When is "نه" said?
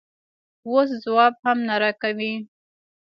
1.67-1.75